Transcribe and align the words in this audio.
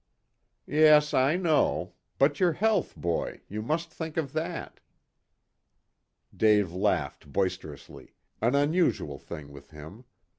"Yes, 0.65 1.13
I 1.13 1.35
know. 1.35 1.93
But 2.17 2.39
your 2.39 2.53
health, 2.53 2.95
boy, 2.95 3.41
you 3.47 3.61
must 3.61 3.91
think 3.91 4.17
of 4.17 4.33
that." 4.33 4.79
Dave 6.35 6.73
laughed 6.73 7.31
boisterously, 7.31 8.15
an 8.41 8.55
unusual 8.55 9.19
thing 9.19 9.51
with 9.51 9.69
him. 9.69 10.05